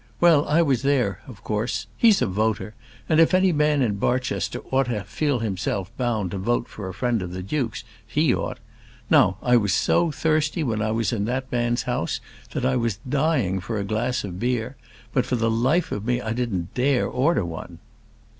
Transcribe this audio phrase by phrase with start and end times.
[0.19, 2.73] Well, I was there, of course: he's a voter,
[3.07, 6.93] and if any man in Barchester ought to feel himself bound to vote for a
[6.95, 8.57] friend of the duke's, he ought.
[9.11, 12.19] Now, I was so thirsty when I was in that man's house
[12.49, 14.75] that I was dying for a glass of beer;
[15.13, 17.77] but for the life of me I didn't dare order one."